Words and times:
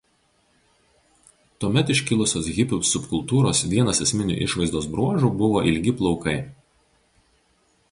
Tuomet 1.63 1.91
iškilusios 1.95 2.49
hipių 2.55 2.79
subkultūros 2.93 3.61
vienas 3.75 4.03
esminių 4.07 4.39
išvaizdos 4.47 4.89
bruožų 4.97 5.33
buvo 5.45 5.63
ilgi 5.75 5.97
plaukai. 6.03 6.37